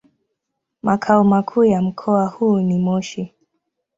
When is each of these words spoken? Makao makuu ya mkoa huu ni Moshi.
Makao 0.83 1.23
makuu 1.23 1.63
ya 1.63 1.81
mkoa 1.81 2.25
huu 2.27 2.59
ni 2.59 2.79
Moshi. 2.79 3.33